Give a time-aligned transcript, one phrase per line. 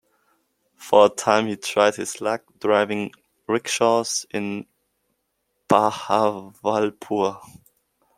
[0.77, 3.11] For a time he tried his luck driving
[3.47, 4.65] rickshaws in
[5.69, 7.39] Bahawalpur.